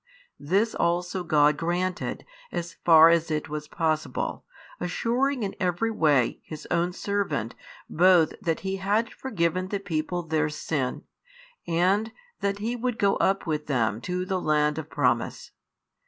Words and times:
This 0.39 0.73
also 0.73 1.23
God 1.23 1.57
granted, 1.57 2.25
as 2.51 2.73
far 2.83 3.09
as 3.11 3.29
it 3.29 3.49
was 3.49 3.67
possible, 3.67 4.45
assuring 4.79 5.43
in 5.43 5.55
every 5.59 5.91
way 5.91 6.41
His 6.43 6.65
own 6.71 6.91
servant 6.91 7.53
both 7.87 8.33
that 8.41 8.61
He 8.61 8.77
had 8.77 9.13
forgiven 9.13 9.67
the 9.67 9.77
people 9.79 10.23
their 10.23 10.49
sin 10.49 11.03
and 11.67 12.11
that 12.39 12.57
He 12.57 12.75
would 12.75 12.97
go 12.97 13.15
up 13.17 13.45
with 13.45 13.67
them 13.67 14.01
to 14.01 14.25
the 14.25 14.41
land 14.41 14.79
of 14.79 14.89
promise. 14.89 15.51